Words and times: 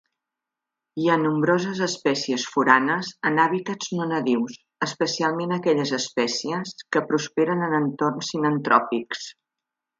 Hi 1.01 1.09
ha 1.09 1.17
nombroses 1.23 1.81
espècies 1.87 2.45
foranes 2.53 3.11
en 3.31 3.37
hàbitats 3.43 3.93
no 3.99 4.09
nadius, 4.13 4.57
especialment 4.89 5.55
aquelles 5.61 5.95
espècies 6.01 6.75
que 6.97 7.07
prosperen 7.13 7.65
en 7.69 7.81
entorns 7.85 8.35
sinantròpics. 8.35 9.27